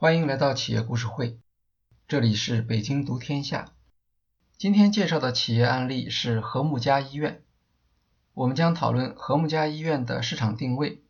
[0.00, 1.40] 欢迎来到企业故事会，
[2.06, 3.72] 这里是北京读天下。
[4.56, 7.42] 今天介绍的企业案例是和睦家医院。
[8.32, 11.02] 我们将讨论和睦家医院的市场定位，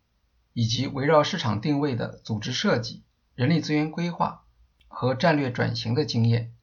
[0.54, 3.02] 以及围绕市场定位的组织设计、
[3.34, 4.46] 人力资源规划
[4.86, 6.54] 和战略转型的经验。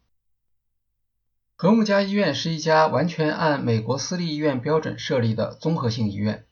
[1.55, 6.47] 和睦家医院是一家完全按美国私立医院标准设立的综合性医院，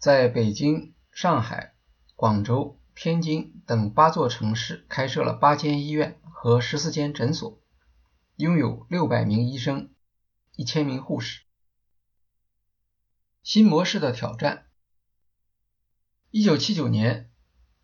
[0.00, 1.74] 在北京、上海、
[2.16, 2.77] 广州。
[3.00, 7.60] 天津等八座城市开设了八间医院和十四间诊所，
[8.34, 9.92] 拥有六百名医生、
[10.56, 11.42] 一千名护士。
[13.44, 14.66] 新模式的挑战。
[16.32, 17.30] 一九七九年，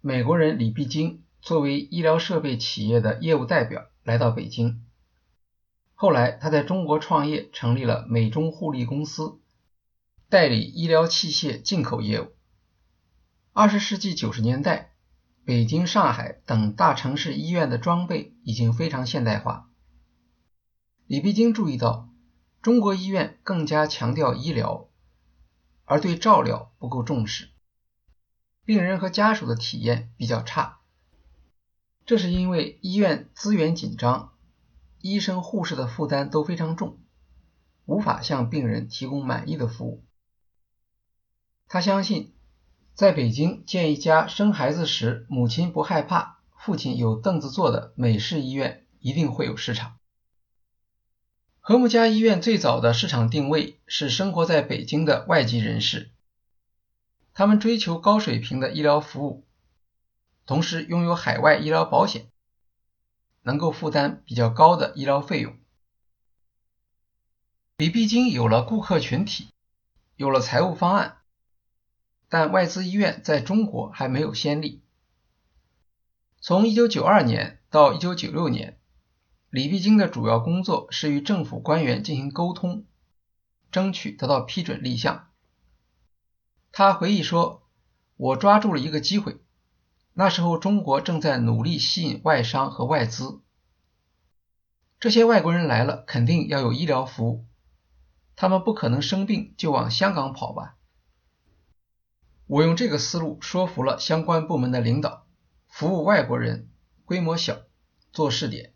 [0.00, 4.84] 美国人李必经作为医疗设备企业的业务代表来到北京。
[5.94, 9.38] 后来，他在中国创业，成立了美中互利公司，
[10.28, 12.34] 代理医疗器械进口业务。
[13.53, 14.91] 二十世纪九十年代。
[15.45, 19.69] 北京、上海等大城市医院的装备已经非常现代化。
[21.06, 22.09] 李必经注意到，
[22.62, 24.89] 中国医院更加强调医疗，
[25.84, 27.50] 而对照料不够重视，
[28.65, 30.81] 病人和家属的体验比较差。
[32.06, 34.33] 这是因为医院资源紧张，
[35.03, 36.98] 医生、护士的负担都非常重，
[37.84, 40.03] 无法向病人提供满意的服务。
[41.69, 42.31] 他相信。
[42.95, 49.98] 在北京建一家生孩子时母亲不害怕、父亲有凳子坐的美式医院，一定会有市场。
[51.59, 56.12] 和睦家医院最早的市场定位是生活在北京的外籍人士，
[57.33, 59.45] 他们追求高水平的医疗服务，
[60.47, 62.28] 同时拥有海外医疗保险，
[63.42, 65.59] 能够负担比较高的医疗费用。
[67.77, 69.48] 李必经有了顾客群体，
[70.15, 71.22] 有了财务方案。
[72.28, 74.83] 但外资医院在中国还没有先例。
[76.41, 78.78] 从1992年到1996年，
[79.50, 82.84] 李必经的主要工作是与政府官员进行沟通，
[83.71, 85.28] 争取得到批准立项。
[86.72, 87.62] 他回忆说
[88.16, 89.38] ：“我抓住了一个机会，
[90.12, 93.41] 那时候中国正在努力吸引外商和外资，
[94.98, 97.47] 这些外国人来了肯定要有医疗服务，
[98.37, 100.77] 他们不可能生病就往香港跑吧。”
[102.47, 105.27] 我用这个思路说服了相关部门的领导，
[105.66, 106.69] 服务外国人，
[107.06, 107.62] 规模小，
[108.12, 108.75] 做试点。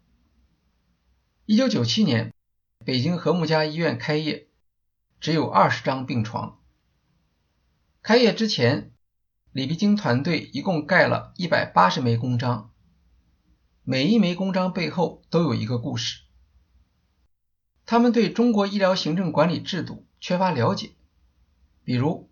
[1.45, 2.33] 一九九七年，
[2.87, 4.49] 北京和睦家医院开业，
[5.21, 6.59] 只有二十张病床。
[8.01, 8.93] 开业之前，
[9.53, 12.71] 李必经团队一共盖了一百八十枚公章，
[13.84, 16.23] 每一枚公章背后都有一个故事。
[17.84, 20.93] 他们对中国医疗行政管理制度缺乏了解，
[21.84, 22.31] 比如。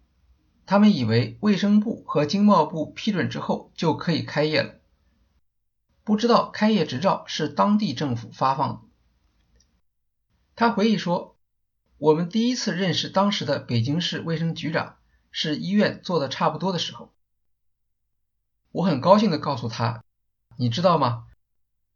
[0.66, 4.80] 他们以为卫生部和经贸部批准之后就可以开业了，
[6.02, 8.80] 不知道开业执照是当地政府发放的。
[10.56, 11.38] 他回忆说
[11.98, 14.96] ：“我们第一次认识当时的北京市卫生局长
[15.30, 17.14] 是医院做的差不多的时候，
[18.72, 20.02] 我很高兴的告诉他，
[20.56, 21.26] 你知道吗？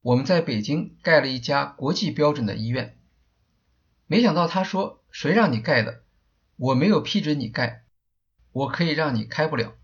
[0.00, 3.00] 我们在北京盖了一家国际标准的医院。
[4.06, 6.04] 没想到他说：谁让你盖的？
[6.56, 7.80] 我没有批准你盖。”
[8.53, 9.77] 我可以让你开不了，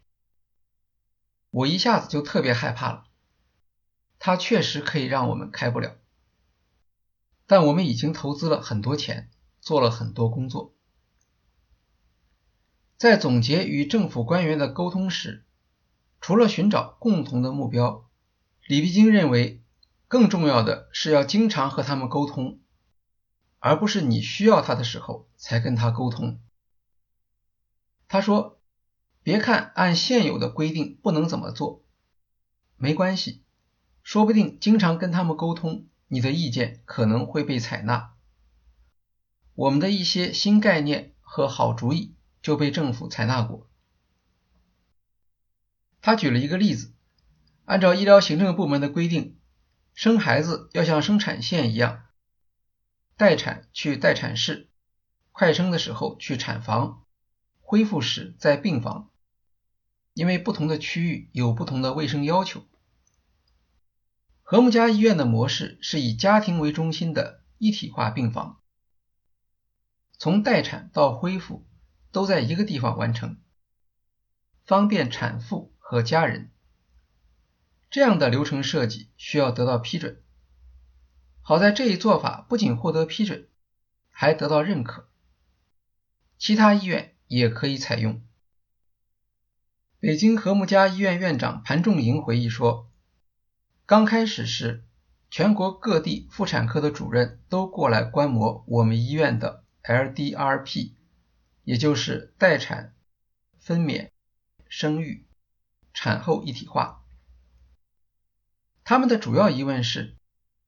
[1.50, 3.04] 我一下子就特别害怕了。
[4.18, 5.98] 他确实可以让我们开不了，
[7.46, 10.74] 但我们已经投资了很多钱，做了很多工作。
[12.96, 15.44] 在总结与政府官员的沟通时，
[16.20, 18.10] 除了寻找共同的目标，
[18.66, 19.62] 李必经认为
[20.08, 22.58] 更重要的是要经常和他们沟通，
[23.60, 26.40] 而不是你需要他的时候才跟他沟通。
[28.08, 28.55] 他说。
[29.26, 31.82] 别看按现有的规定不能怎么做，
[32.76, 33.42] 没关系，
[34.04, 38.14] 说不定经常跟他们沟通，你的意见可能会被采纳。
[39.56, 43.68] 我们的一些新概念和好主意就被政府采纳过。
[46.00, 46.94] 他举了一个例子，
[47.64, 49.36] 按照医疗行政部门的规定，
[49.92, 52.04] 生孩子要像生产线一样，
[53.16, 54.68] 待产去待产室，
[55.32, 57.02] 快生的时候去产房，
[57.60, 59.10] 恢复时在病房。
[60.16, 62.64] 因为不同的区域有不同的卫生要求，
[64.42, 68.58] 和睦家医院的模式是以家庭为中心的一体化病房，
[70.16, 71.66] 从待产到恢复
[72.12, 73.36] 都在一个地方完成，
[74.64, 76.50] 方便产妇和家人。
[77.90, 80.22] 这样的流程设计需要得到批准。
[81.42, 83.48] 好在这一做法不仅获得批准，
[84.08, 85.10] 还得到认可，
[86.38, 88.22] 其他医院也可以采用。
[90.06, 92.88] 北京和睦家医院院长潘仲莹回忆说
[93.86, 94.84] ：“刚开始时，
[95.32, 100.92] 全国各地妇产科的主任都过来观摩我们医院的 LDRP，
[101.64, 102.94] 也就是待产、
[103.58, 104.10] 分娩、
[104.68, 105.26] 生育、
[105.92, 107.02] 产后一体化。
[108.84, 110.14] 他们的主要疑问是，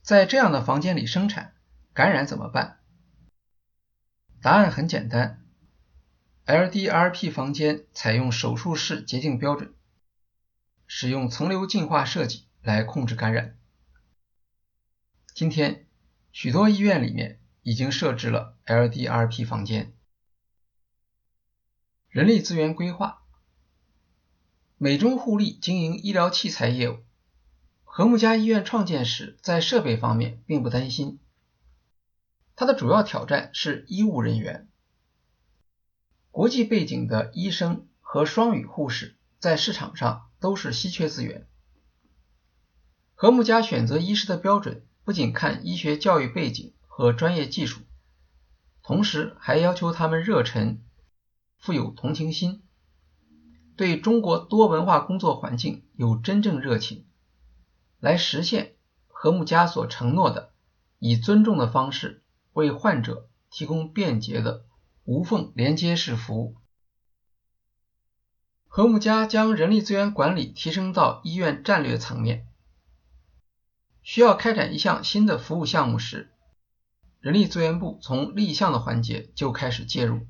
[0.02, 1.54] 在这样的房间里生产，
[1.94, 2.80] 感染怎么办？
[4.42, 5.44] 答案很简单
[6.48, 9.74] ，LDRP 房间采用手术室洁净标准，
[10.86, 13.58] 使用层流净化设计来控制感染。
[15.34, 15.86] 今天，
[16.32, 19.92] 许多医院里面已经设置了 LDRP 房间。
[22.08, 23.22] 人力资源规划，
[24.78, 27.00] 美中互利经营医疗器材业务。
[27.84, 31.20] 和睦家医院创建时，在设备方面并不担心。
[32.56, 34.67] 它的主要挑战是医务人员。
[36.30, 41.46] 国际背景的医生和双语护士在市场上都是稀缺资源。
[43.14, 44.84] 和睦家选择医师的标准。
[45.04, 47.80] 不仅看医学教育背景和专业技术，
[48.82, 50.82] 同时还要求他们热忱、
[51.56, 52.62] 富有同情心，
[53.74, 57.06] 对中国多文化工作环境有真正热情，
[58.00, 58.74] 来实现
[59.06, 60.52] 和睦家所承诺的
[60.98, 62.22] 以尊重的方式
[62.52, 64.66] 为患者提供便捷的
[65.08, 66.54] 无缝连接式服务。
[68.66, 72.46] 和睦家将人力资源管理提升到医院战略层面。
[74.02, 76.30] 需要开展一项新的服务项目时，
[77.20, 80.26] 人力资源部从立项的环节就开始介入，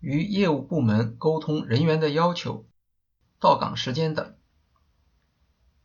[0.00, 2.66] 与业务部门沟通人员的要求、
[3.38, 4.34] 到岗时间等。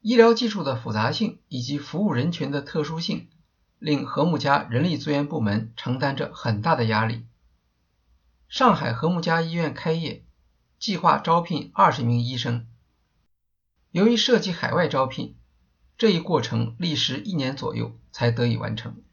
[0.02, 3.30] 医疗技术的复杂性以及服务人群的特殊性，
[3.78, 7.28] 令和睦家人力资源部门承担着很大的压力。
[8.50, 10.26] 上海和睦家医院开业，
[10.80, 12.66] 计划招聘二十名医生，
[13.92, 15.38] 由于涉及海外招聘。
[16.00, 19.04] 这一过程历时一年左右才得以完成。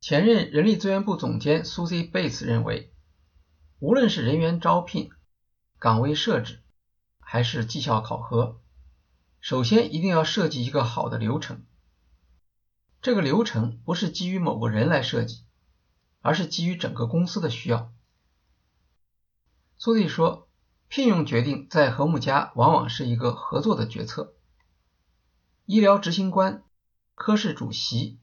[0.00, 2.92] 前任人力资源部总监 Susie Bates 认为，
[3.78, 5.10] 无论是人员招聘、
[5.78, 6.60] 岗位设置，
[7.20, 8.60] 还是绩效考核，
[9.40, 11.64] 首先一定要设计一个好的流程。
[13.00, 15.44] 这个流程不是基于某个人来设计，
[16.20, 17.92] 而是基于整个公司的需要。
[19.78, 20.48] Susie 说，
[20.88, 24.34] 聘用决定在和睦家往往是一个合作的决策。
[25.66, 26.64] 医疗执行官、
[27.14, 28.18] 科室主席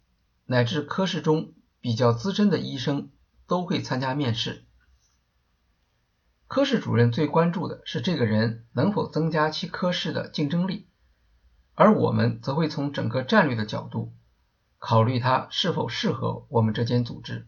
[0.46, 3.12] 乃至科室中比较资深的医生
[3.48, 4.66] 都会参加面试。
[6.48, 10.88] 科室主任最关注的是这个人能否增加其科室的竞争力，
[11.74, 14.14] 而我们则会从整个战略的角度
[14.78, 17.48] 考虑他是否适合我们这间组织。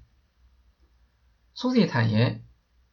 [1.60, 2.46] 苏蒂坦言，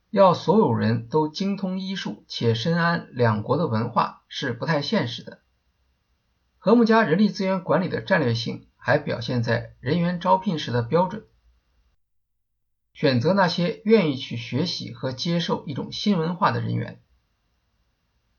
[0.08, 5.42] 要所有人都精通医术且深谙两国的文化是不太现实的。
[6.56, 11.26] 和睦家人力资源管理的战略性还表现在人员招聘时的标准，
[12.94, 17.02] 选择那些愿意去学习和接受一种新文化的人员。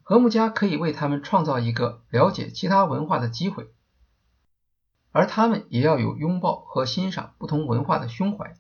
[0.02, 3.70] 和睦家可以为他们创造一个了解其他文化的机会，
[5.12, 8.58] 而他们也要有拥抱和欣赏不同文化的胸怀。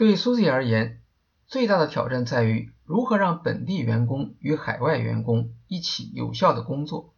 [0.00, 1.02] 对苏 y 而言，
[1.46, 7.14] 最大的挑战在于如何让本地员工与海外员工一起有效的工作。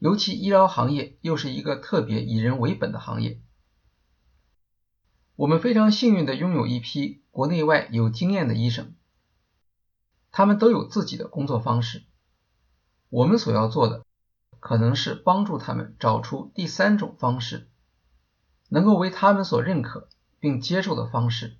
[0.00, 3.40] 尤其医疗行业又是一个特别以人为本的行业，
[5.36, 8.96] 我们非常幸运的拥有一批国内外有经验的医生，
[10.32, 12.02] 他们都有自己的工作方式。
[13.10, 14.04] 我们所要做的，
[14.58, 17.68] 可能是帮助他们找出第三种方式，
[18.68, 20.08] 能够为他们所认可
[20.40, 21.56] 并接受的方式，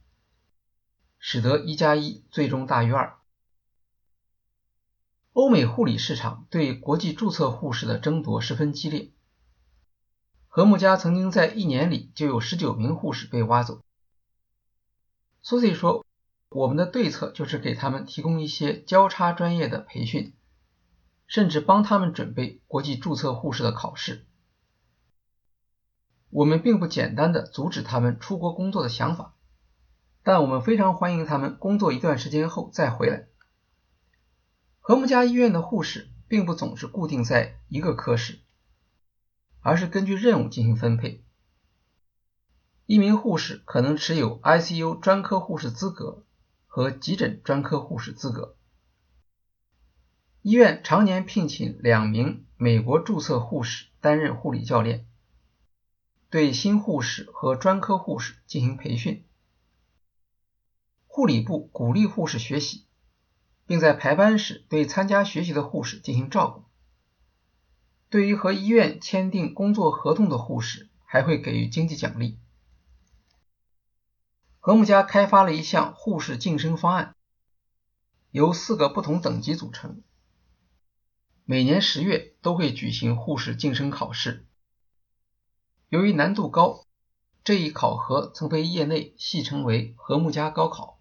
[1.19, 3.19] 使得一加一最终大于二。
[5.33, 9.13] 欧美护理市场对国际注册护士的争夺十分激烈。
[10.47, 13.81] 和睦家曾经在一年里就有十九名护士被挖走。
[15.43, 16.05] 苏西说
[16.51, 20.35] ：“我们的对策就是给他们提供一些交叉专业的培训，
[21.27, 24.27] 甚至帮他们准备国际注册护士的考试。
[26.31, 29.35] 我们并不简单的阻止他们出国工作的想法，
[30.23, 33.27] 但我们非常欢迎他们工作一段时间后再回来。”
[34.81, 38.39] 和睦家医院的护士并不总是固定在一个科室，
[39.61, 41.25] 而是根据任务进行分配。
[42.87, 46.25] 一名护士可能持有 ICU 专科护士资格
[46.67, 48.55] 和急诊专科护士资格。
[50.41, 55.07] 医院常年聘请两名美国注册护士担任护理教练，
[56.31, 59.25] 对新护士和专科护士进行培训。
[61.07, 62.85] 护理部鼓励护士学习。
[63.69, 66.65] 并在排班时对参加学习的护士进行照顾。
[68.09, 72.39] 对于和医院签订工作合同的护士，还会给予经济奖励。
[74.59, 77.15] 和睦家开发了一项护士晋升方案，
[78.31, 80.03] 由四个不同等级组成。
[81.45, 84.48] 每年十月都会举行护士晋升考试。
[85.91, 86.85] 由于难度高，
[87.45, 91.01] 这一考核曾被业内戏称为“和睦家高考”。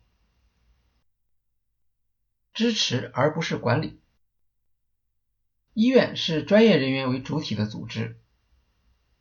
[2.53, 3.99] 支持而不是管理。
[5.73, 8.17] 医院是专业人员为主体的组织。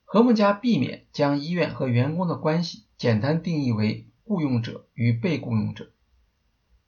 [0.05, 5.91] 和睦家避免将医院和员工的关系简单定义为雇佣者与被雇佣者，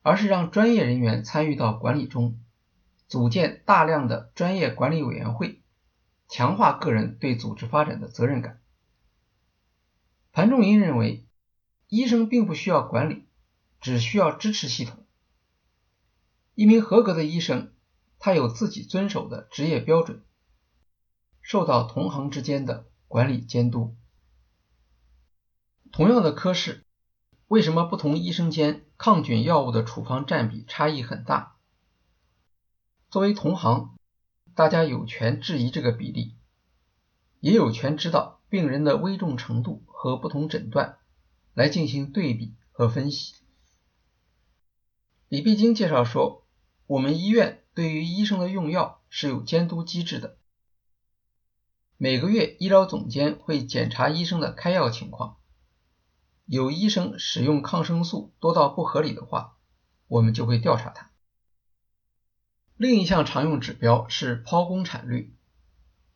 [0.02, 2.38] 而是让专业人员参与到管理中，
[3.08, 5.60] 组建大量的专业管理委员会，
[6.28, 8.60] 强化个人对组织发展的责任感。
[10.38, 11.26] 盘仲英认为，
[11.88, 13.24] 医生并不需要管理，
[13.80, 15.04] 只需要支持系统。
[16.54, 17.72] 一名合格的医生，
[18.20, 20.22] 他有自己遵守的职业标准，
[21.42, 22.86] 受到同行之间的。
[23.08, 23.96] 管理监督。
[25.90, 26.84] 同样的科室，
[27.48, 31.56] 为什么不同医生间抗菌药物的处方占比差异很大？
[33.10, 33.96] 作为同行，
[34.54, 36.36] 大家有权质疑这个比例，
[37.40, 41.00] 也有权知道病人的危重程度和不同诊断，
[41.54, 43.34] 来进行对比和分析。
[45.26, 46.46] 李碧京介绍说，
[46.86, 50.38] 我们医院对于医生的用药是有监督机制的。
[51.96, 55.38] 每个月，医疗总监会检查医生的开药情况。
[56.46, 59.56] 有医生使用抗生素多到不合理的话，
[60.06, 61.10] 我们就会调查他。
[62.76, 65.36] 另一项常用指标是剖宫产率，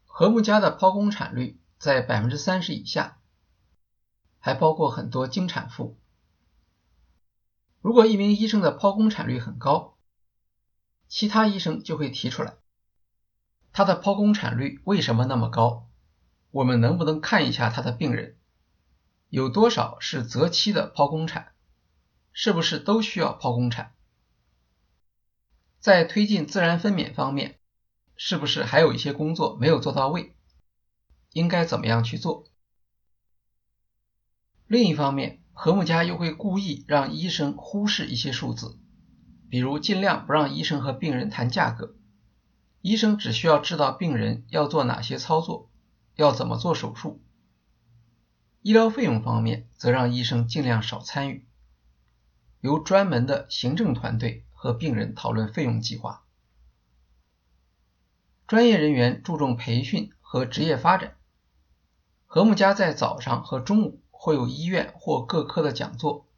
[0.04, 3.18] 和睦家的剖宫产率在百分之三十以下，
[4.44, 5.96] 还包括很多经产妇。
[7.80, 9.96] 如果一名医生的剖宫产率很高，
[11.06, 12.56] 其他医生就会提出来。
[13.72, 15.88] 他的剖宫产率为什么那么高？
[16.50, 18.36] 我们能不能看一下他的病人
[19.28, 21.52] 有多少是择期的剖宫产？
[22.32, 23.94] 是不是都需要剖宫产？
[25.78, 27.60] 在推进自然分娩方面，
[28.16, 30.34] 是不是还有一些工作没有做到位？
[31.32, 32.44] 应该怎么样去做？
[34.72, 38.78] 另一方面，和睦家又会故意让医生忽视一些数字，
[39.50, 41.94] 比如尽量不让医生和病人谈价格。
[42.80, 45.68] 医生只需要知道病人要做哪些操作，
[46.16, 47.20] 要怎么做手术。
[48.62, 51.46] 医疗费用方面，则让医生尽量少参与，
[52.62, 56.24] 由专门的行政团队和病人讨论费用计划。
[58.46, 61.16] 专业人员注重培训和职业发展。
[62.24, 66.28] 和睦家在早上和中午会有医院或各科的讲座，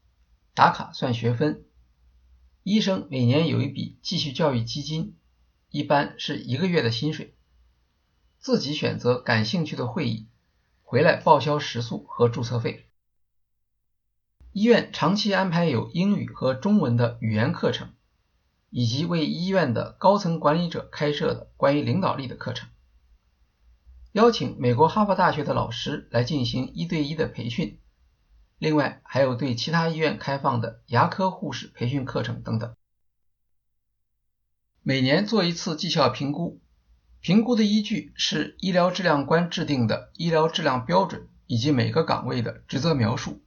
[0.54, 1.66] 打卡算学分。
[2.62, 5.16] 医生每年有一笔继续教育基金。
[5.68, 7.34] 一般是一个月的薪水，
[8.38, 10.26] 自己选择感兴趣的会议，
[10.82, 12.88] 回来报销食宿和注册费。
[14.52, 17.92] 医院长期安排有英语和中文的语言课程，
[18.70, 22.70] 以及为医院的高层管理者开设的关于领导力的课程，
[24.14, 27.80] 邀请美国哈佛大学的老师来进行一对一的培训。
[28.58, 32.76] 另外还有对其他医院开放的牙科护士培训课程等等。
[34.82, 36.60] 每年做一次绩效评估，
[37.18, 43.42] 评估的依据是医疗质量官制定的医疗质量标准以及每个岗位的职责描述。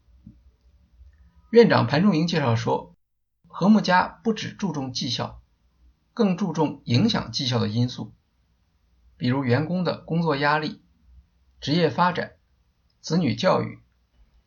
[1.49, 2.93] 院长盘仲英介绍说，
[3.47, 5.41] 和睦家不只注重绩效，
[6.13, 8.13] 更注重影响绩效的因素，
[9.17, 10.81] 比如员工的工作压力、
[11.59, 12.33] 职业发展、
[13.01, 13.79] 子女教育、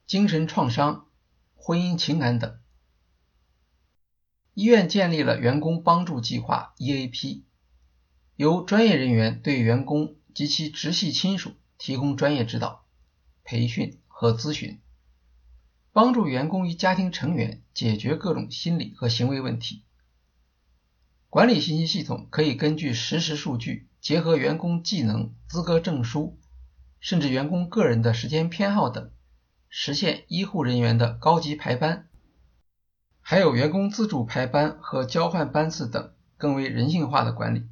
[0.07, 1.09] 精神创伤、
[1.55, 2.59] 婚姻情感等。
[4.55, 7.45] 医院建立了员工帮助计划 （EAP），
[8.37, 12.87] 由专业人员对员工及其直系亲属提供专业指导、
[13.43, 14.81] 培训和咨询，
[15.93, 19.85] 帮助员工与家庭成员解决各种心理和行为问题。
[21.29, 26.39] 管理信息系统可以根据实时数据，结合员工技能、资格证书，
[27.01, 29.13] 甚至员工个人的时间偏好等，
[29.69, 32.09] 实现医护人员的高级排班。
[33.21, 37.69] 还有员工自主排班和交换班次等更为人性化的管理。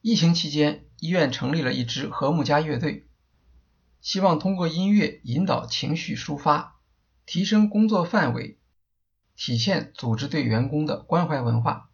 [0.00, 3.06] 疫情期间，医院成立了一支和睦家乐队，
[4.00, 6.80] 希望通过音乐引导情绪抒发，
[7.24, 8.58] 提升工作范围，
[9.36, 11.91] 体现组织对员工的关怀文化。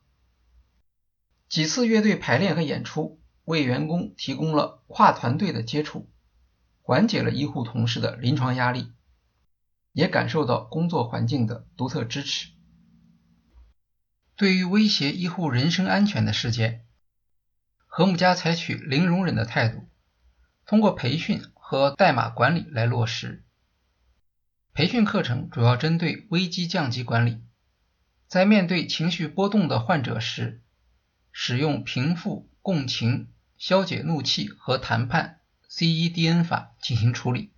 [1.48, 6.10] 几次乐队排练和演出，为员工提供了跨团队的接触，
[6.82, 8.92] 缓解了医护同事的临床压力。
[9.92, 12.50] 也感受到工作环境的独特支持。
[14.36, 16.86] 对于威胁医护人身安全的事件，
[17.86, 19.88] 和睦家采取零容忍的态度，
[20.66, 23.42] 通过培训和代码管理来落实。
[24.72, 27.42] 培训课程主要针对危机降级管理，
[28.28, 30.62] 在面对情绪波动的患者时，
[31.40, 35.38] 使用平复、共情、消解怒气和谈判
[35.70, 37.52] （CEDN） 法进行处理，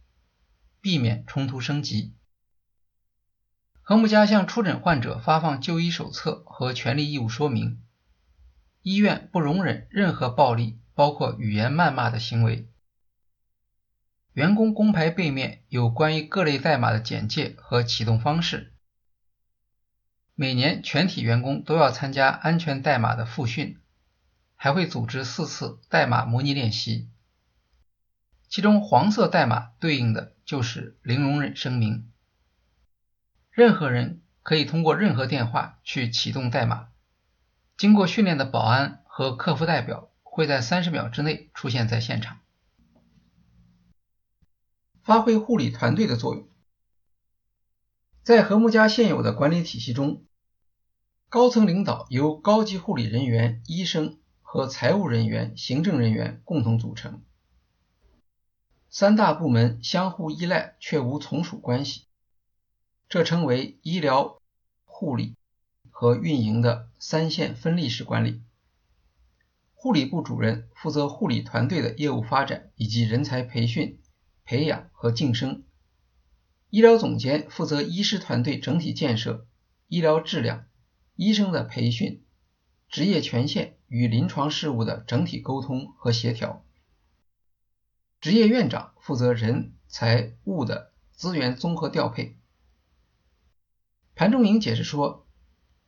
[0.82, 2.14] 避免冲突升级。
[3.80, 7.82] 和睦家向出诊患者发放就医手册和权利义务说明。
[8.82, 12.68] 医院不容忍任何暴力，包括语言谩骂的行为。
[14.34, 18.74] 员工工牌背面有关于各类代码的简介和启动方式。
[20.40, 23.78] 每年全体员工都要参加安全代码的复训，
[24.56, 27.10] 还会组织四次代码模拟练习。
[28.48, 32.10] 其中黄色代码对应的就是零容忍声明。
[33.50, 36.88] 任何人可以通过任何电话去启动代码。
[37.76, 42.40] 经过训练的保安和客服代表会在三十秒之内出现在现场。
[45.02, 46.48] 发挥护理团队的作用。
[48.22, 50.24] 在和睦家现有的管理体系中，
[51.30, 57.22] 高层领导由高级护理人员、医生和财务人员、行政人员共同组成，
[58.88, 62.06] 三大部门相互依赖却无从属关系，
[63.08, 64.42] 这称为医疗、
[64.84, 65.36] 护理
[65.88, 68.42] 和运营的三线分立式管理。
[69.74, 74.00] 护理部主任负责护理团队的业务发展以及人才培训。
[74.42, 75.62] 培养和晋升，
[76.70, 79.46] 医疗总监负责医师团队整体建设、
[79.86, 80.66] 医疗质量、
[81.20, 82.24] 医生的培训、
[82.88, 86.64] 职业权限与临床事务的整体沟通和协调。
[88.22, 92.38] 职业院长负责人财物的资源综合调配。
[94.14, 95.26] 盘中营解释说，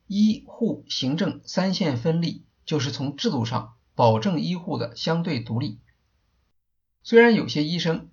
[0.06, 5.80] 医护行政三线分立，就是从制度上保证医护的相对独立。
[7.02, 8.10] 虽然有些医生，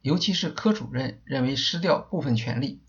[0.00, 2.82] 尤其是科主任认为失掉部分权利，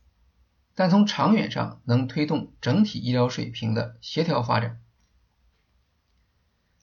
[0.79, 4.81] 但从长远上能推动整体医疗水平的协调发展。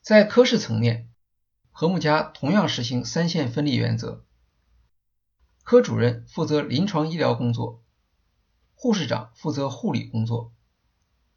[0.02, 1.09] 在科室层面，
[1.70, 4.22] 和睦家同样实行三线分立原则，
[5.62, 7.82] 科主任负责临床医疗工作，
[8.74, 10.52] 护士长负责护理工作，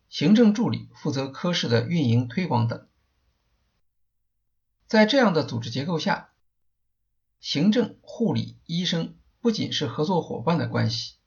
[0.09, 2.89] 行政助理负责科室的运营推广等。
[4.85, 6.31] 在这样的组织结构下。
[7.39, 11.18] 行政、护理、医生不仅是合作伙伴的关系，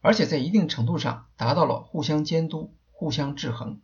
[0.00, 3.80] 而且在一定程度上达到了互相监督、互相制衡。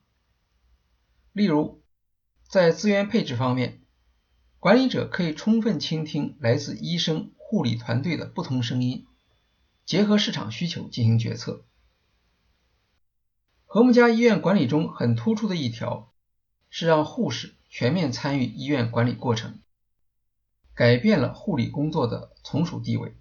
[1.32, 1.82] 例如，
[2.48, 3.82] 在资源配置方面，
[4.58, 9.06] 管理者可以充分倾听来自医生、护理团队的不同声音，
[9.84, 11.64] 结合市场需求进行决策。
[13.66, 16.12] 和睦家医院管理中很突出的一条
[16.70, 19.60] 是让护士全面参与医院管理过程。
[20.72, 23.16] 改变了护理工作的从属地位。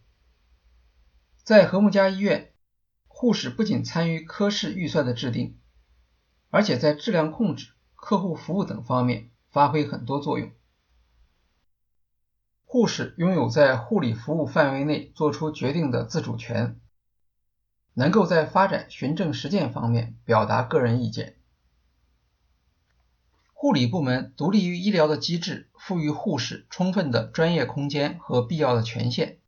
[1.43, 2.53] 在和睦家医院，
[3.17, 5.57] 护士不仅参与科室预算的制定，
[6.49, 10.51] 而且在质量控制、客户服务等方面发挥很多作用。
[12.65, 16.81] 护士拥有在护理服务范围内做出决定的自主权，
[17.93, 21.37] 能够在发展循证实践方面表达个人意见。
[23.53, 29.39] 护理部门独立于医疗的机制，赋予护士充分的专业空间和必要的权限，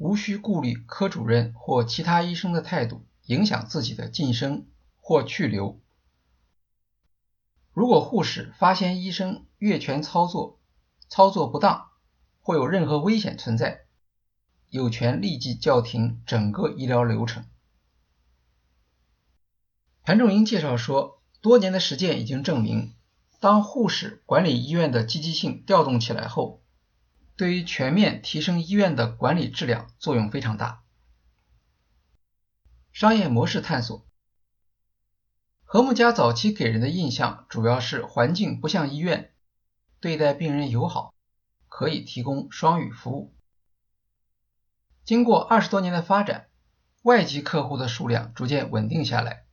[0.00, 4.66] 无需顾虑科主任或其他医生的态度影响自己的晋升
[4.98, 5.78] 或去留。
[7.74, 10.58] 如果护士发现医生越权操作、
[11.10, 11.90] 操作不当
[12.40, 13.82] 或有任何危险存在，
[14.70, 17.44] 有权立即叫停整个医疗流程。
[20.02, 22.94] 谭仲英介绍说，多年的实践已经证明。
[23.38, 26.59] 当护士管理医院的积极性调动起来后，
[27.40, 30.82] 对于全面提升医院的管理质量作用非常大。
[32.92, 34.06] 商业模式探索，
[35.64, 39.32] 和睦家早期给人的印象主要是环境不像医院，
[40.00, 41.14] 对待病人友好，
[41.66, 43.34] 可以提供双语服务。
[45.02, 46.50] 经过二十多年的发展，
[47.00, 49.46] 外籍客户的数量逐渐稳定下来。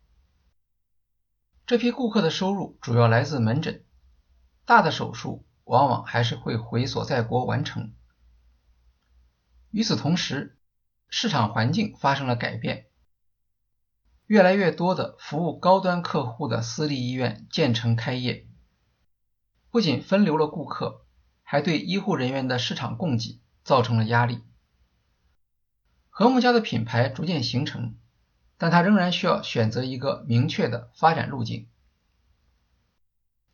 [1.65, 3.86] 这批顾客的收入主要来自门诊，
[4.65, 7.94] 大的手术往往还是会回所在国完成。
[9.70, 10.58] 与此同时，
[11.10, 12.88] 市场环境发生了改变，
[14.26, 18.48] 越来越多的服务高端客户的私立医院建成开业，
[19.70, 21.06] 不仅分流了顾客，
[21.44, 24.44] 还对医护人员的市场供给造成了压力。
[26.10, 27.96] 和睦家的品牌逐渐形成。
[28.60, 31.70] 但它仍然需要选择一个明确的发展路径。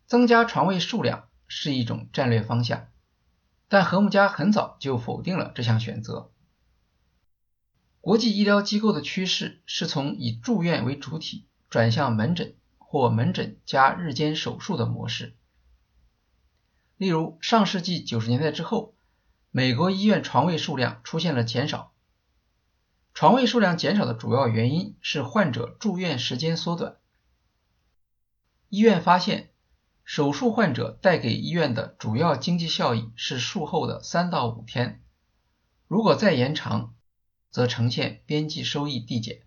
[0.05, 2.87] 增加床位数量是一种战略方向，
[3.67, 6.31] 但和睦家很早就否定了这项选择。
[8.01, 15.37] 国际医疗机构的趋势是从以住院为主体转向门诊或门诊加日间手术的模式。
[16.97, 18.93] 例如，上世纪九十年代之后，
[19.51, 21.93] 美国医院床位数量出现了减少。
[23.13, 26.97] 床位数量减少的主要原因是患者住院时间缩短。
[28.69, 29.52] 医院发现。
[30.03, 35.01] 手术患者带给医院的主要经济效益是术后的三到五天，
[35.87, 36.93] 如果再延长，
[37.49, 39.43] 则呈现边际收益递减。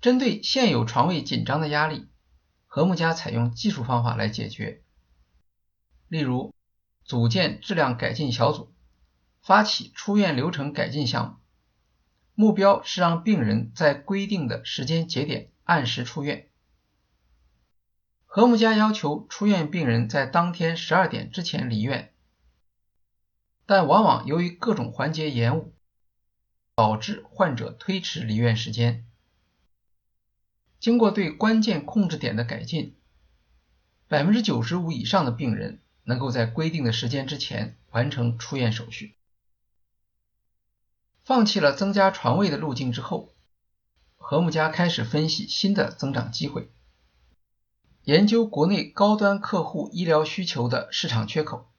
[0.00, 2.08] 针对现有床位紧张的压力，
[2.66, 4.82] 和睦家采用技术方法来解决，
[6.08, 6.52] 例如
[7.04, 8.74] 组建质量改进小组，
[9.40, 11.40] 发起出院流程改进项
[12.34, 16.48] 目，目标是让病人在规定的时间节点按时出院。
[18.34, 22.14] 和睦家要求出院病人在当天十二点之前离院，
[23.66, 25.74] 但往往由于各种环节延误，
[26.74, 29.04] 导致患者推迟离院时间。
[30.80, 32.96] 经过对关键控制点的改进，
[34.08, 39.14] 百分之九十五以上的病人能够在规定的时间之前完成出院手续。
[41.22, 43.34] 放弃了增加床位的路径之后，
[44.16, 46.70] 和睦家开始分析新的增长机会。
[48.04, 51.70] 研究国内高端客户医疗需求的市场缺口。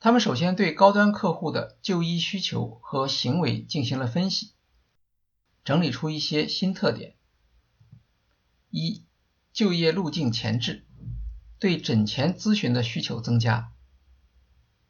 [0.00, 4.50] 他们首先对高端客户的就医需求和行为进行了分析，
[5.64, 7.14] 整理出一些新特点：
[8.68, 9.04] 一、
[9.52, 10.84] 就业路径前置，
[11.60, 13.70] 对诊前咨询的需求增加。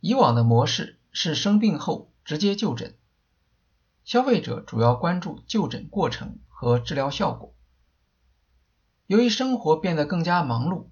[0.00, 2.96] 以往的模式是生病后直接就诊，
[4.02, 7.53] 消费者主要关注就诊过程和治疗效果。
[9.06, 10.86] 由于生活变得更加忙碌，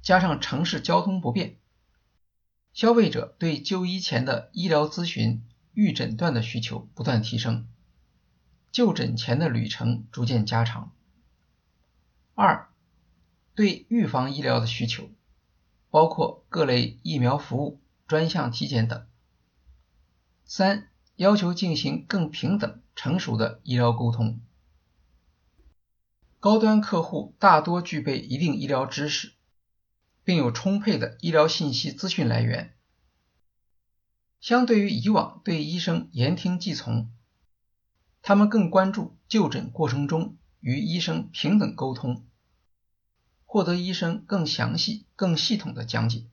[0.00, 1.58] 加上城市交通不便，
[2.72, 5.42] 消费者对就医前的医疗咨询、
[5.74, 7.68] 预诊断的需求不断提升，
[8.72, 10.92] 就诊前的旅程逐渐加长。
[12.34, 12.68] 二、
[13.54, 15.10] 对预防医疗的需求，
[15.90, 17.78] 包括各类疫苗服务、
[18.08, 19.06] 专项体检等。
[20.46, 24.40] 三、要求进行更平等、成熟的医疗沟通。
[26.44, 29.32] 高端客户大多具备一定医疗知识，
[30.24, 32.74] 并有充沛的医疗信息资讯来源。
[34.40, 37.10] 相对于以往对医生言听计从，
[38.20, 42.26] 他们更关注就诊过程中与医生平等沟通，
[43.46, 46.26] 获得医生更详细、更系统的讲解。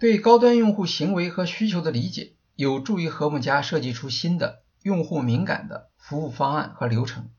[0.00, 7.30] 对高端用户行为和需求的理解，有助于和睦家设计出新的用户敏感的服务方案和流程。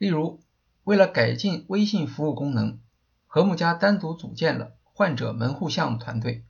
[0.00, 0.40] 例如，
[0.82, 2.80] 为了改进微信服务功能，
[3.26, 6.42] 和睦家单独组建了患者门户项目团队，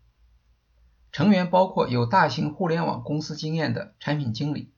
[1.11, 4.71] 成员包括有大型互联网公司经验的产品经理、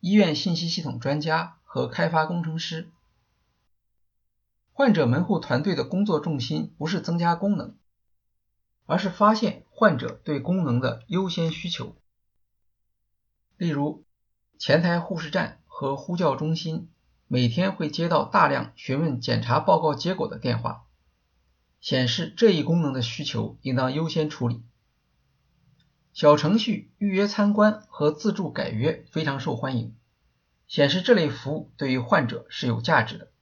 [0.00, 2.90] 医院信息系统专家和开发工程师。
[4.74, 7.78] 患者门户团队的工作重心不是增加功能，
[8.84, 11.96] 而是发现患者对功能的优先需求。
[13.56, 14.04] 例如，
[14.58, 16.90] 前台护士站和呼叫中心。
[17.28, 20.84] 每天会接到大量询问检查报告结果的电话，
[21.80, 24.62] 显示这一功能的需求应当优先处理。
[26.12, 29.94] 小程序预约参观和自助改约非常受欢迎，
[30.68, 33.32] 显示这类服务对于患者是有价值的，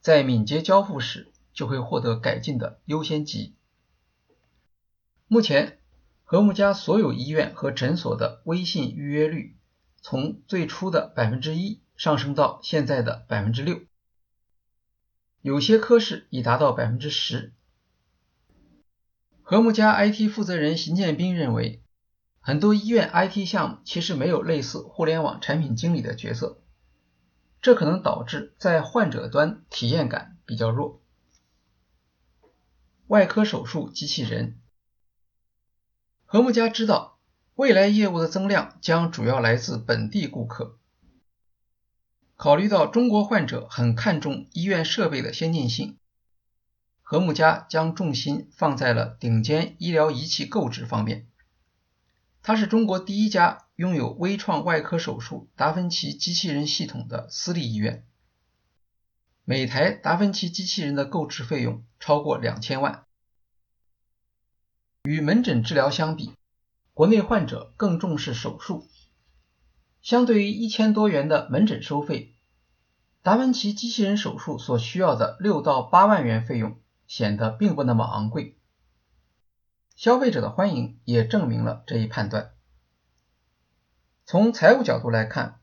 [0.00, 3.54] 在敏捷交付时就会获得改进的优先级。
[5.26, 5.78] 目前，
[6.24, 9.56] 和睦家所有医院和诊所的微信预约率
[10.02, 11.80] 从最初的百分之一。
[11.96, 13.80] 上升到现在的百分之六，
[15.42, 17.52] 有些科室已达到百分之十。
[19.42, 21.82] 和睦家 IT 负责人邢建斌认为，
[22.40, 26.60] 很多医院 IT 项目其实没有类似互联网产品经理的角色，
[27.62, 31.00] 这可能导致在患者端体验感比较弱。
[33.06, 34.58] 外科手术机器人，
[36.24, 37.18] 和睦家知道，
[37.54, 40.78] 未来业务的增量将主要来自本地顾客。
[42.36, 45.96] 考虑到中国患者很看重医院设备的先进性，
[47.02, 51.28] 和睦家将重心放在了顶尖医疗仪器购置方面。
[52.42, 58.04] 它是中国第一家拥有微创外科手术达芬奇机器人系统的私立医院。
[59.44, 63.04] 每台达芬奇机器人的购置费用超过两千万。
[65.04, 66.32] 与门诊治疗相比，
[66.94, 68.88] 国内患者更重视手术。
[70.04, 72.36] 相对于一千多元的门诊收费，
[73.22, 78.58] 达芬奇机器人手术所需要的六到八万元费用显得并不那么昂贵。
[79.96, 82.52] 消费者的欢迎也证明了这一判断。
[84.26, 85.60] 从财务角度来看，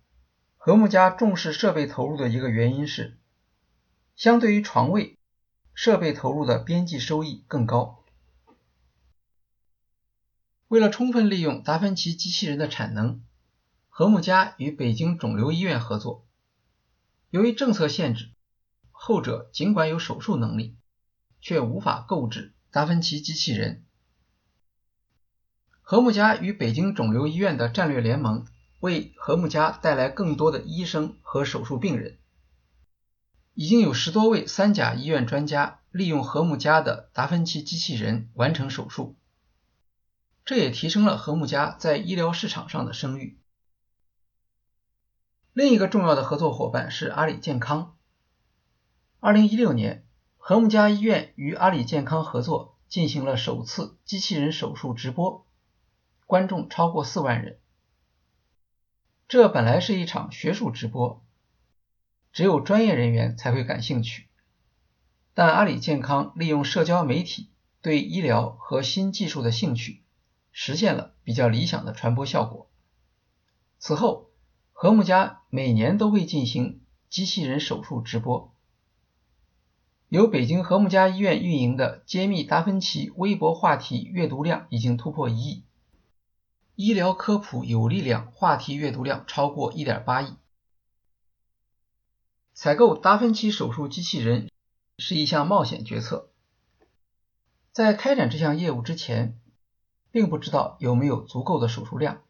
[0.58, 3.19] 和睦家重视设备投入的一个原因是，
[4.15, 5.19] 相对于床位，
[5.75, 8.04] 设备投入的边际收益更高。
[10.67, 13.21] 为了充分利用达芬奇机器人的产能，
[13.93, 16.25] 和睦家与北京肿瘤医院合作。
[17.30, 18.32] 由于政策限制，
[18.89, 20.77] 后者尽管有手术能力，
[21.41, 23.84] 却无法购置达芬奇机器人。
[25.82, 28.45] 和睦家与北京肿瘤医院的战略联盟，
[28.80, 32.17] 为和睦家带来更多的医生和手术病人。
[33.56, 39.17] 已经有十多位三甲医院专家利用和睦家的达芬奇机器人完成手术，
[40.45, 43.38] 这也提升了和睦家在医疗市场上的声誉。
[45.54, 47.98] 另一个重要的合作伙伴是阿里健康。
[49.20, 50.06] 二零一六年，
[50.38, 55.46] 和睦家医院与阿里健康合作进行了首次机器人手术直播，
[56.26, 57.60] 观众超过四万人。
[59.28, 61.22] 这本来是一场学术直播，
[62.32, 64.30] 只有专业人员才会感兴趣。
[65.34, 67.50] 但阿里健康利用社交媒体
[67.82, 70.02] 对医疗和新技术的兴趣，
[70.54, 72.70] 实现了比较理想的传播效果。
[73.80, 74.31] 此后，
[74.82, 78.52] 和睦家每年都会进行机器人手术直播。
[80.10, 85.63] 由北京和睦家医院运营的揭秘达芬奇微博话题阅读量已经突破一亿，
[86.74, 90.34] 医疗科普有力量话题阅读量超过一点八亿。
[92.56, 94.50] 采购达芬奇手术机器人
[94.98, 96.32] 是一项冒险决策，
[97.72, 99.39] 在开展这项业务之前，
[100.10, 102.24] 并不知道有没有足够的手术量。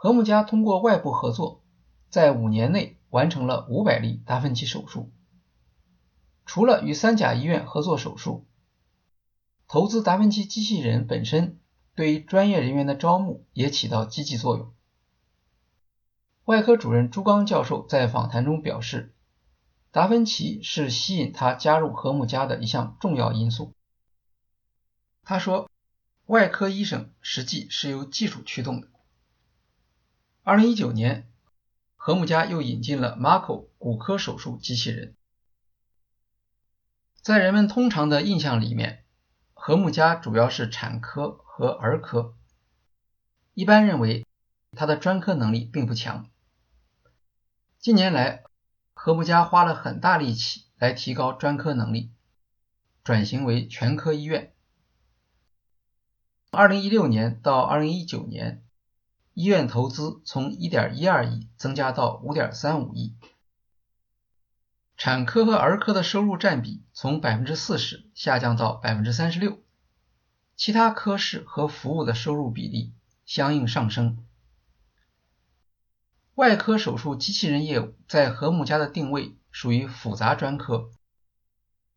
[0.00, 1.60] 和睦家通过外部合作，
[2.08, 5.10] 在五年内完成了五百例达芬奇手术。
[6.46, 8.46] 除了与三甲医院合作手术，
[9.66, 11.58] 投资达芬奇机器人本身
[11.96, 14.72] 对于专业人员的招募也起到积极作用。
[16.44, 19.12] 外科主任朱刚教授在访谈中表示，
[19.90, 23.72] 达芬奇是吸引他加入和睦家的一项重要因素。
[25.24, 25.68] 他说，
[26.26, 28.88] 外科医生实际是由技术驱动的。
[30.48, 31.30] 二零一九年，
[31.94, 35.14] 和睦家又引进了 Marco 骨科手术机器人。
[37.20, 39.04] 在人们通常的印象里面，
[39.52, 42.34] 和睦家主要是产科和儿科，
[43.52, 44.26] 一般认为
[44.72, 46.30] 它的专科能力并不强。
[47.78, 48.44] 近年来，
[48.94, 52.10] 和睦家花了很大力气来提高专科能力，
[53.04, 54.54] 转型为全科医院。
[56.50, 58.64] 二零一六年到二零一九年。
[59.38, 63.14] 医院投资从1.12亿增加到5.35亿，
[64.96, 69.60] 产科和儿科的收入占比从40%下降到36%，
[70.56, 72.92] 其他科室和服务的收入比例
[73.26, 74.18] 相应上升。
[76.34, 80.90] 外科手术机器人业务在和睦家的定位属于复杂专科，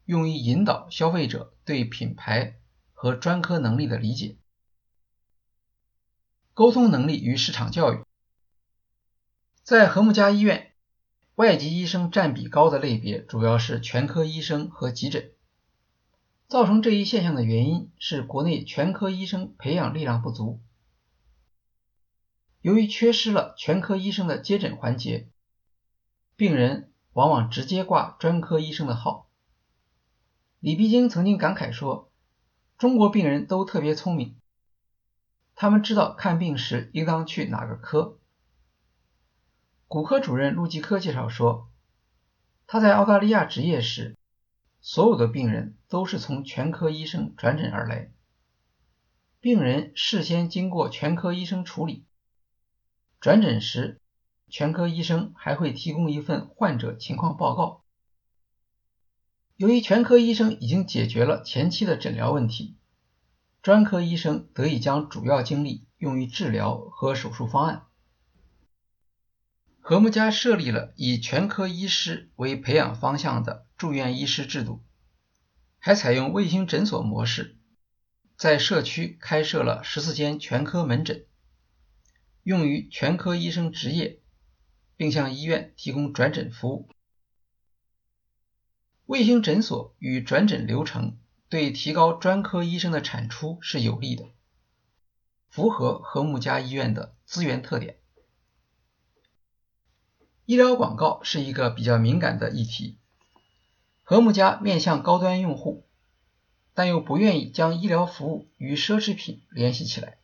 [0.06, 2.60] 用于引导消费者对品牌
[2.94, 4.38] 和专科能力的理解。
[6.54, 8.04] 沟通能力与市场教育，
[9.64, 10.74] 在和睦家医院，
[11.36, 15.32] 外籍医生占比高的类别主要是全科医生和急诊。
[16.50, 20.60] 造成这一现象的原因是国内全科医生培养力量不足，
[22.60, 25.30] 由于缺失了全科医生的接诊环节，
[26.36, 29.30] 病人往往直接挂专科医生的号。
[30.60, 32.12] 李碧京曾经感慨说
[32.78, 34.36] ：“中国病人都特别聪明。”
[35.62, 38.18] 他们知道看病时应当去哪个科。
[39.88, 41.70] 骨科主任陆继科介绍说，
[42.66, 44.18] 他在澳大利亚执业时，
[44.80, 48.12] 所有的病人都是从全科医生转诊而来。
[49.40, 52.08] 病人事先经过全科医生处理，
[53.20, 54.02] 转诊时，
[54.50, 57.84] 全科医生还会提供一份患者情况报告。
[59.58, 62.78] 由于全科医生已经解决了前期的诊疗问题。
[63.62, 67.86] 专科医生得以将主要精力用于治疗和手术方案。
[69.80, 74.84] 和睦家设立了以全科医师为培养方向的住院医师制度，
[75.78, 77.58] 还采用卫星诊所模式，
[78.36, 81.26] 在社区开设了十四间全科门诊，
[82.44, 84.22] 用于全科医生执业，
[84.98, 86.90] 并向医院提供转诊服务。
[89.06, 91.20] 卫星诊所与转诊流程。
[91.52, 94.24] 对提高专科医生的产出是有利的，
[95.50, 97.98] 符合和睦家医院的资源特点。
[100.46, 102.98] 医疗广告是一个比较敏感的议题，
[104.02, 105.86] 和睦家面向高端用户，
[106.74, 110.20] 但又不愿意将医疗服务与奢侈品联系起来。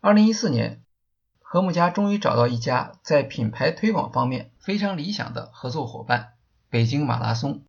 [0.00, 0.82] 二零一四年，
[1.38, 6.32] 和睦家终于找到一家在品牌推广方面非常理想的合作伙伴——
[6.70, 7.64] 北京马拉松，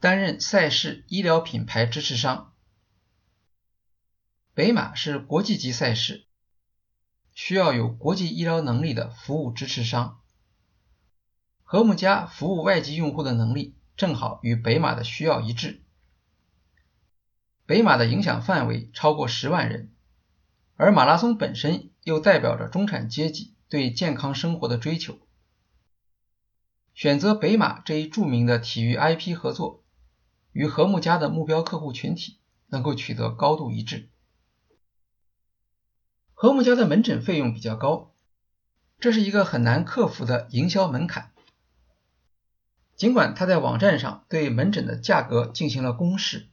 [0.00, 2.52] 担任赛事医疗品牌支持商。
[4.54, 6.26] 北马是国际级赛事。
[7.32, 10.20] 需要有国际医疗能力的服务支持商，
[11.62, 15.82] 和睦家服务外籍用户的能力正好与北马的需要一致。
[17.66, 19.94] 北马的影响范围超过十万人，
[20.76, 25.18] 而马拉松本身又代表着中产阶级对健康生活的追求。
[26.92, 29.79] 选择北马这一著名的体育 IP 合作，
[30.52, 34.08] 与和睦家的目标客户群体能够取得高度一致。
[36.34, 38.12] 和睦家的门诊费用比较高，
[38.98, 41.32] 这是一个很难克服的营销门槛。
[42.96, 46.48] 尽管他在网站上对门诊的价格进行了公示，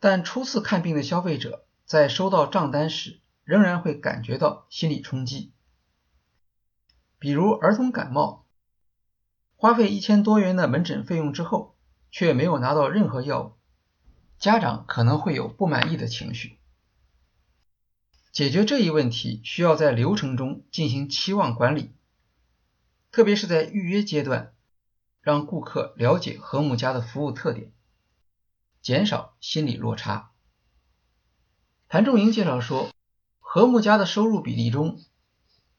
[0.00, 5.52] 但初次看病的消费者在收到账单时仍然会感觉到心理冲击。
[7.18, 8.46] 比如儿童感冒，
[9.56, 11.76] 花费一千多元的门诊费用之后，
[12.12, 13.52] 却没有拿到任何药物，
[14.38, 16.58] 家长可能会有不满意的情绪。
[18.30, 21.90] 解决这一问题需要在流程中进行期望管理，
[23.10, 24.52] 特别是在预约阶段，
[25.20, 27.72] 让顾客了解和睦家的服务特点，
[28.82, 30.30] 减少心理落差。
[31.88, 32.90] 谭仲营介绍说，
[33.38, 34.98] 和睦家的收入比例中，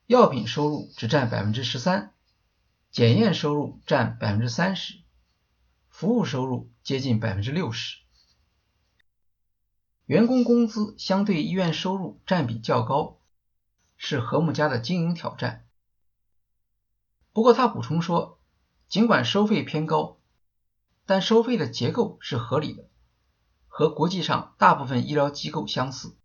[0.07, 2.11] 药品收入只占百分之十三，
[2.91, 5.02] 检验收入占百分之三十，
[5.93, 7.99] 服务收入接近百分之六十。
[10.05, 13.19] 员工工资相对医院收入占比较高，
[13.95, 15.67] 是和睦家的经营挑战。
[17.31, 18.39] 不过他补充说，
[18.87, 20.19] 尽管收费偏高，
[21.05, 22.89] 但收费的结构是合理的，
[23.67, 26.17] 和国际上大部分医疗机构相似。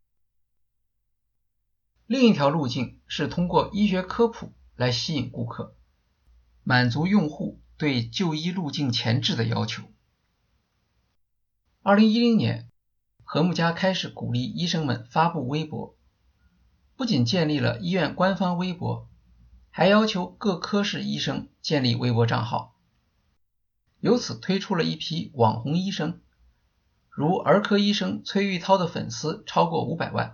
[2.06, 5.76] 另一条路径是通过医学科普来吸引顾客，
[6.64, 9.84] 满足用户对就医路径前置的要求。
[11.82, 12.66] 二零一零年。
[13.30, 15.94] 和睦家开始鼓励医生们发布微博，
[16.96, 19.06] 不仅建立了医院官方微博，
[19.68, 22.74] 还要求各科室医生建立微博账号，
[24.00, 26.22] 由此推出了一批网红医生，
[27.10, 30.32] 如儿科医生崔玉涛的粉丝超过五百万。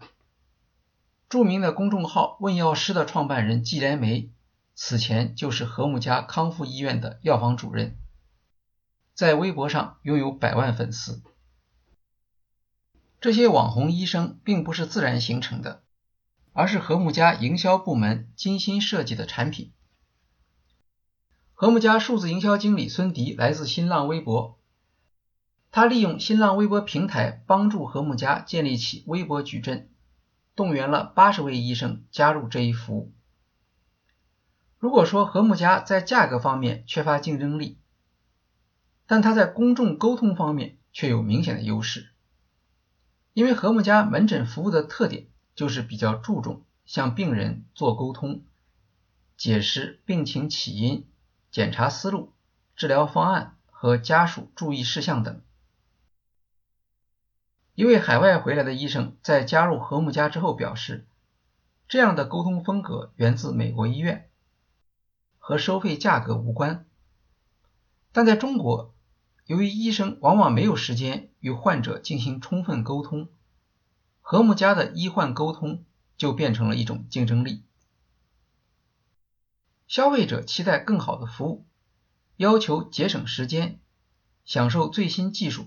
[1.28, 4.30] 著名的公众号“问药师”的创办人季连梅，
[4.74, 7.96] 此前就是和睦家康复医院的药房主任，
[9.14, 11.22] 在微博上拥有百万粉丝。
[13.20, 15.82] 这些网红医生并不是自然形成的，
[16.52, 19.72] 而是和睦家营销部门精心设计的产品。
[21.52, 24.58] 和睦家数字营销经理孙迪来自新浪微博，
[25.70, 29.88] 他利用新浪微博平台帮助和睦家建立起微博矩阵，
[30.56, 33.13] 动员了八十位医生加入这一服务。
[34.84, 37.78] 如果说和睦家在价格方面缺乏竞争力，
[39.06, 42.10] 但他在公众沟通方面却有明显的优势。
[43.32, 48.42] 因为和睦家门诊服务的特点就是比较注重向病人做沟通，
[49.38, 51.08] 解释病情起因、
[51.50, 52.34] 检查思路、
[52.76, 55.40] 治疗方案和家属注意事项等。
[57.74, 61.06] 一位海外回来的医生在加入和睦家之后表示，
[61.88, 64.28] 这样的沟通风格源自美国医院，
[65.46, 66.86] 和收费价格无关。
[68.12, 68.94] 但在中国。
[69.46, 73.28] 由于医生往往没有时间与患者进行充分沟通，
[74.22, 75.84] 和睦家的医患沟通
[76.16, 77.62] 就变成了一种竞争力。
[79.86, 81.66] 消费者期待更好的服务，
[82.38, 83.80] 要求节省时间，
[84.46, 85.66] 享受最新技术，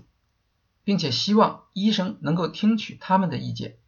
[0.82, 3.78] 并且希望医生能够听取他们的意见。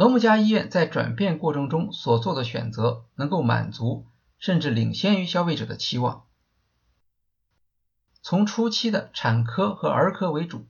[0.00, 4.06] 和睦家医院在转变过程中所做的选择，能够满足
[4.38, 6.24] 甚至领先于消费者的期望。
[8.22, 10.66] 从初期的产科和儿科为主，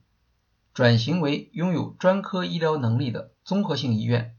[0.73, 4.35] 转型为拥有专科医疗能力的综合性医院，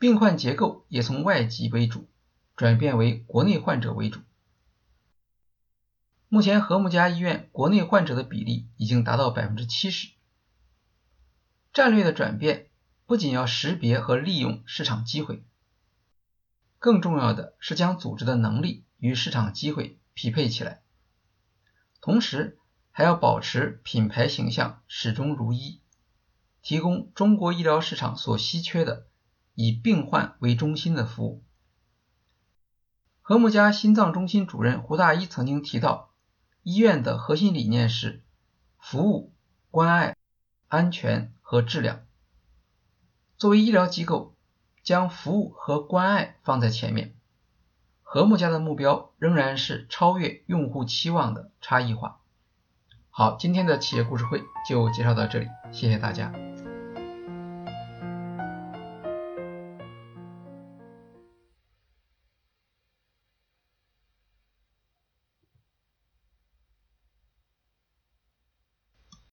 [0.00, 2.08] 病患结构也从外籍为主
[2.56, 4.18] 转变为国内患者为主。
[6.28, 10.08] 目前和睦家医院国内患者的比例已经达到百分之七十。
[11.72, 12.66] 战略的转变
[13.10, 15.42] 不仅要识别和利用市场机会，
[16.78, 20.80] 更重要的是将组织的能力与市场机会匹配起来。
[22.00, 22.60] 同时，
[22.92, 25.80] 还要保持品牌形象始终如一，
[26.62, 29.08] 提供中国医疗市场所稀缺的
[29.56, 31.42] 以病患为中心的服务。
[33.22, 36.12] 和睦家心脏中心主任胡大一曾经提到，
[36.62, 38.22] 医院的核心理念是
[38.78, 39.34] 服务、
[39.72, 40.16] 关爱、
[40.68, 42.06] 安全和质量。
[43.40, 44.34] 作为医疗机构，
[44.82, 47.14] 将服务和关爱放在前面。
[48.02, 52.20] 和睦家的目标仍然是超越用户期望的差异化。
[53.08, 56.49] 好，今天的企业故事会就介绍到这里，谢谢大家。